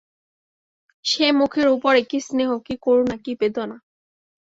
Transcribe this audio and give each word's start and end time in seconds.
সে 1.05 1.27
মুখের 1.31 1.67
উপরে 1.69 1.99
কী 2.03 2.19
স্নেহ, 2.19 2.49
কী 2.65 2.75
করুণা, 2.81 3.15
কী 3.23 3.31
বেদনা! 3.39 3.77